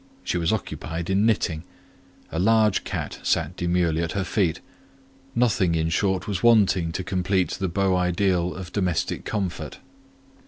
She 0.23 0.39
was 0.39 0.51
occupied 0.51 1.11
in 1.11 1.27
knitting; 1.27 1.63
a 2.31 2.39
large 2.39 2.83
cat 2.83 3.19
sat 3.21 3.55
demurely 3.55 4.01
at 4.01 4.13
her 4.13 4.23
feet; 4.23 4.59
nothing 5.35 5.75
in 5.75 5.89
short 5.89 6.27
was 6.27 6.41
wanting 6.41 6.91
to 6.93 7.03
complete 7.03 7.51
the 7.51 7.69
beau 7.69 7.95
ideal 7.95 8.55
of 8.55 8.73
domestic 8.73 9.25
comfort. 9.25 9.77